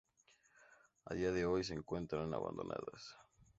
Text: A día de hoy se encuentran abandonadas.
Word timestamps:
A 1.05 1.13
día 1.13 1.31
de 1.31 1.45
hoy 1.45 1.63
se 1.63 1.75
encuentran 1.75 2.33
abandonadas. 2.33 3.15